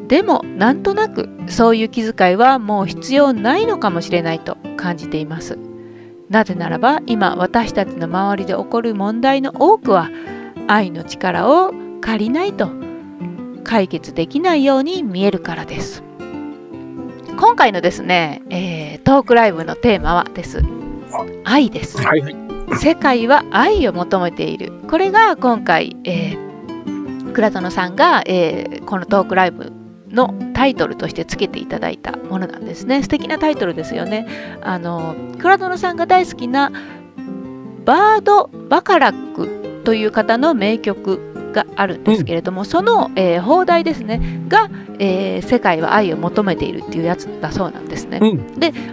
[0.08, 5.58] でもなんとなくそういう気遣いはもう必要ないのかもしれないと感じています。
[6.30, 10.10] なぜならば今私たちの周りで起こる問題の多くは
[10.66, 12.70] 愛の力を借りないと
[13.68, 16.02] 解決できないように見えるからです。
[17.38, 20.62] 今回のですね、えートークライブのテーマはです。
[21.44, 21.98] 愛です。
[21.98, 22.36] はいはい。
[22.78, 24.72] 世界は愛を求めている。
[24.88, 29.70] これが今回、えー、倉園さんが、えーこのトークライブ
[30.08, 33.02] のタイトルとしてつけていただいたものなんですね。
[33.02, 34.26] 素敵なタイトルですよね。
[34.62, 36.72] あの倉園さんが大好きな
[37.84, 48.18] バード・バカラックという方の名曲があるんですけれども、その、えー放題ですねが、えー世界は愛を求めているっていうやつだそうなんですね。
[48.20, 48.40] うん。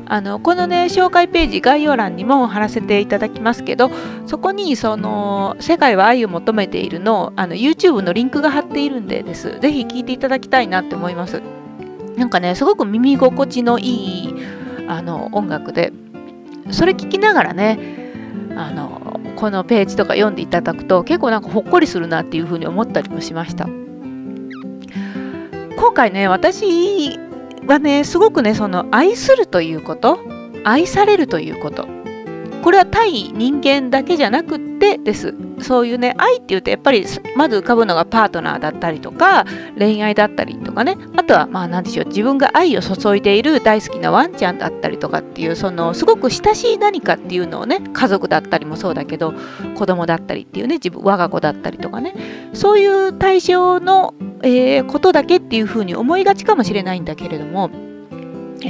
[0.08, 3.90] あのこのね紹介ページ概要欄にも貼らせていただきますけど
[4.26, 11.42] そこにその「世界は愛を求めているの」あの YouTube のリンクが貼っているんでですぜひ聞いていただきたいなって思います
[12.16, 14.36] なんかねすごく耳心地のいい
[14.88, 15.92] あの音楽で
[16.72, 17.80] それ聞きながらね
[18.56, 19.05] あの
[19.36, 23.68] このページとか読んでいただくと結構なんかほっこりするなっていうふうに思ったりもしました。
[25.78, 27.20] 今回ね私
[27.68, 30.20] はねすごくねその愛するということ
[30.64, 31.88] 愛されるということ。
[32.64, 35.36] これは対人間だけじゃなくってです。
[35.66, 37.06] そういうね愛っていうとやっぱり
[37.36, 39.46] まず浮かぶのがパートナーだったりとか
[39.78, 40.96] 恋愛だったりとかね。
[41.18, 49.34] あとはまあ何でしょう自分が愛を注いでいる大好きなワンちゃんだったりとかっていうそのすごく親しい何かっていうのをね家族だったりもそうだけど
[49.76, 52.14] 子供だったりっていうね自分我が子だったりとかね。
[52.54, 54.14] そういう対象の、
[54.44, 57.72] えー、ことだけっていうふうに思いがちかもしれないんだけれども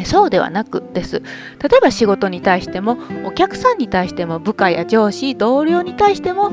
[0.04, 1.22] そうではなくです。
[1.62, 6.52] 例えば仕事に対してもお客さんに対しても部下や上司同僚に対しても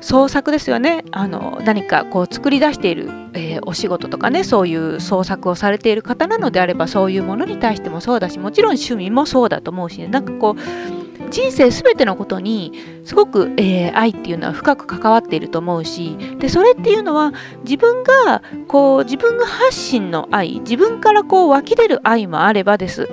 [0.00, 1.04] 創作ですよね。
[1.12, 12.72] あの何かこう作り出している、えー、お仕事とかねそういう創作をされている方なのであればそういうものに対してもそうだしもちろん趣味もそうだと思うし、ね、なんかこう人生全てのことに
[13.04, 17.32] すごく、えー、愛っていうのは深く関わっていると思うしでそれっていうのは
[17.62, 23.08] 自分がこう自分が発信の愛自分からこう湧き出る愛もあればです。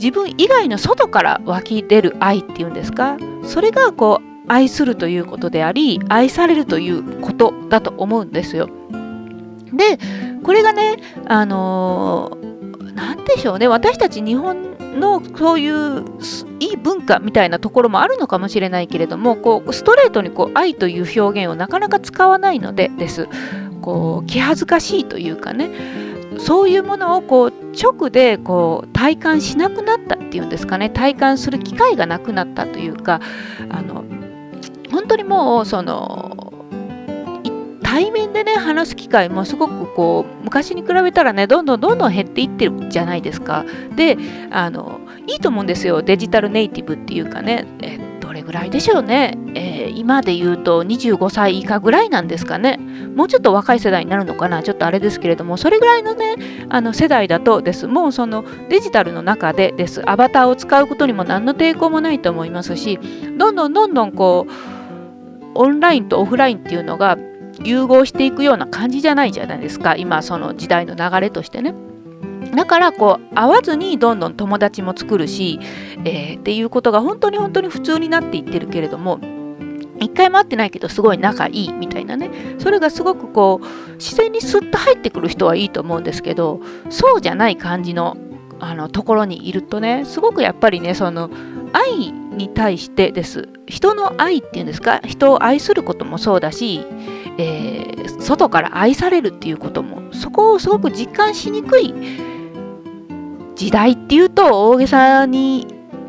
[0.00, 3.16] 自分以外の外から湧き出る愛っていうんですか？
[3.44, 8.68] それがこう愛するということであり愛されるということだと思うんですよ。
[9.72, 9.98] で
[10.42, 12.36] これがねあの
[12.94, 13.68] 何、ー、でしょうね。
[13.68, 16.04] 私たち日本のそういう
[16.60, 23.28] いい文化みたいなところもあるのかもしれないけれどもこうストレートにこう愛という表現をなかなか使わないのでです。
[23.82, 25.70] こう気恥ずかしいというかね。
[26.38, 30.90] そういうものをこう直でこう体感しなくなったっていうんですかね。
[30.90, 33.20] 体感する機会がなくなったというか
[33.70, 34.04] あの
[34.94, 36.52] 本当にもうその
[37.82, 43.64] 対面でね話す機会もすごくこう昔に比べたらねどんどんどんどん減っていってるじゃないですか。
[43.94, 44.16] で
[44.50, 46.02] あのいいと思うんですよ。
[46.02, 47.66] デジタルネイティブっていうかね。
[47.82, 52.78] えどれぐらいでしょうね、えー、今で言うと25歳以下ぐらいなんですかね。
[53.14, 54.62] もうちょっと若い世代になるのかな。
[54.62, 56.36] ちょっとあれですけれどもそれぐらいのね
[56.70, 57.86] あの世代だとです。
[57.86, 60.02] もうそのデジタルの中でです。
[60.10, 62.98] アバターを使うことにも何の抵抗もないと思いますし
[63.38, 64.73] どんどんどんどんこう
[65.54, 67.18] オンラインとオフラインっていうのが
[67.62, 71.74] 融合していくような感じじゃないじゃないですか今その時代の流れとしてね。
[72.54, 75.58] だからこう会わずにどんどん友達も作るし、
[76.04, 79.18] えー、っていうことが本当に本当に普通になっていってるけれども
[80.00, 88.16] 一回も会ってないけどすごい仲いいみたいなねそれがすごくこう自然にスッと入ってくる人はいいと思うんですけどそうじゃない感じの
[88.60, 91.30] あのところにいるとねすごくやっぱりねその
[91.72, 93.48] 愛に対してです。
[93.66, 95.00] 人の愛っていうんですか？
[95.04, 96.84] 人を愛することもそうだし
[97.36, 101.92] えー、外から愛されるっていうこともそこをすごく実感しにくい
[103.56, 105.66] 時代っていうと大げさに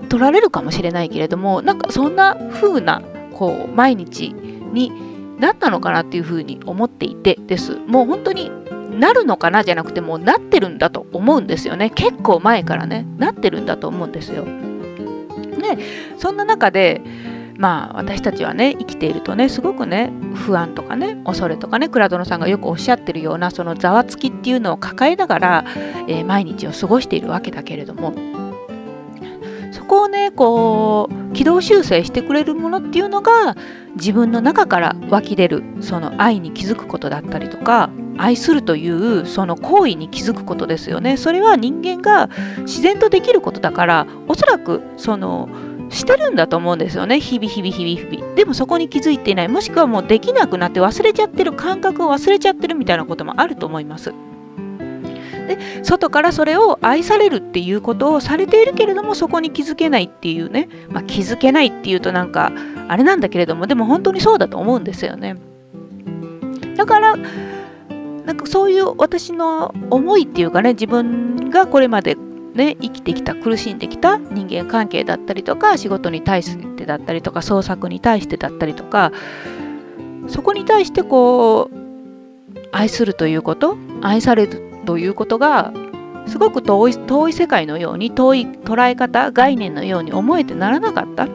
[0.09, 3.01] 取られるかもしれないけれどもなんかそんな風な
[3.33, 4.91] こう毎日に
[5.39, 7.75] なったのかなっていうふうに思っていてです。
[7.87, 8.51] もう本当に
[8.99, 11.89] なるのかなじゃなくてもうなってるんだと思うんですよね。
[11.89, 14.45] 結構前からねなってるんだと思うんですよ。
[15.61, 15.77] で
[16.17, 17.01] そんな中で
[17.57, 25.65] まあ私たちはね生きているとねすごくね不安とかね恐れとかね倉殿さんがよくおっしゃってるようなそのざわつきっていうのを抱えながら、
[26.07, 28.13] えー、毎日を過ごしているわけだけれども
[29.71, 33.55] そこをねこう軌道修正してくれるものっていうのが
[33.95, 41.17] 自分の中から湧き出るその愛に気づくことだったりとか愛するというその行為に気づくことですよね。
[41.17, 45.49] それは人間が自然とできることだからおそらくその
[45.89, 47.19] してるんだと思うんですよね。
[47.19, 48.35] 日々日々日々日々。
[48.35, 49.47] でもそこに気づいていない。
[49.47, 54.13] もしくはもうできなくなって忘れちゃってる感覚を忘れちゃってるみたいなこともあると思います。
[55.47, 62.51] で外からそれを愛されるっていうことをされているけれどもそこに気づけないっていうね、まあ、気づけないっていうとなんか
[62.87, 65.35] あれなんだけれどもでも本当にそうだと思うんですよね。
[66.75, 67.15] だから
[68.25, 72.17] なんかそういう私の思いっていうかね自分がこれまで
[72.55, 79.11] ね、生きてきた苦しんできた人間関係だったりとか仕事に対してだったりとか創作に対してだったりとか
[80.29, 81.77] そこに対してこう
[82.71, 85.73] 愛するということ愛されるということが
[86.27, 91.27] すごく遠い遠い世界のように遠い捉え方概念のように思えてならなかった。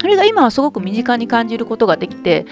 [0.00, 2.46] それが今はすごく身近に感じることができて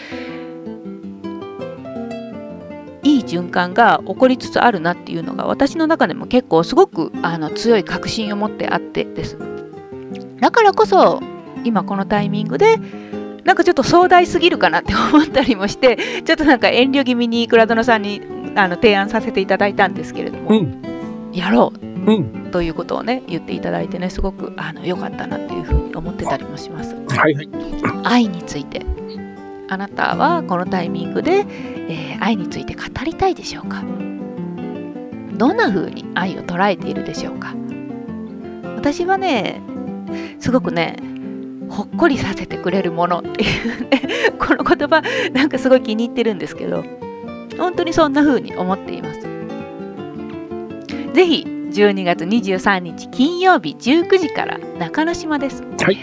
[3.04, 9.38] いい循環が起こりつつあるなっていうのが私の中でも結構すごくあの強い確信を持ってあってです
[10.40, 11.22] だからこそ
[11.64, 12.78] 今このタイミングで
[13.44, 18.22] なんかちょっと壮大すぎるかなって思ったりもして ちょっとなんか遠慮気味に倉殿さんに
[18.56, 20.82] あの提案させていただいたんですけれども、うん。
[21.32, 21.72] やろ
[22.06, 22.50] ううん。
[22.52, 26.94] ということをね言っていただいてねすごくあの良かったなっていうふうに思ってたりもします。
[26.94, 27.48] はいはい。
[28.04, 28.80] 愛について
[29.68, 31.44] あなたはこのタイミングで、
[31.88, 33.82] えー愛について語りたいでしょうか？
[35.36, 37.54] どんな風に愛を捉えているでしょうか？
[38.76, 39.60] 私はね
[40.38, 40.96] すごくね
[41.68, 44.00] ほっこりさせてくれるものっていうね
[44.38, 45.02] この言葉
[45.32, 46.84] なんかすごい気に入ってるんですけど
[47.58, 49.20] 本当にそんな風に思っています。
[51.14, 55.62] ぜひ12月23日金曜日19時から中之島です。
[55.82, 55.98] はい。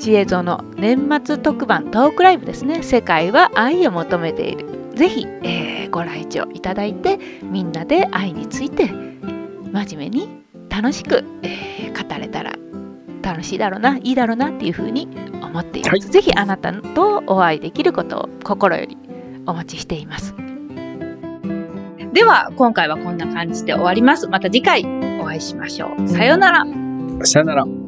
[0.00, 10.28] 知恵蔵の年末特番トークライブですね世界は愛を求めているぜひ、えーご来場いただいてみんなで愛について真面目に
[10.68, 12.54] 楽しく、えー語れたら
[13.22, 15.08] 楽しいだろうないいだろうなっていうふうに
[15.42, 18.96] 思っています、はいぜひあなたとお会いできることを心より
[19.46, 20.34] お待ちしています
[22.12, 24.26] では、今回はこんな感じで終わります。
[24.26, 24.84] また次回
[25.20, 26.08] お会いしましょう。
[26.08, 26.64] さようなら。
[27.24, 27.79] さよなら。